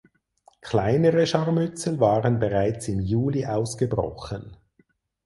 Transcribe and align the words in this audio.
Kleinere 0.61 1.27
Scharmützel 1.27 1.99
waren 1.99 2.39
bereits 2.39 2.87
im 2.87 3.01
Juli 3.01 3.45
ausgebrochen. 3.45 4.57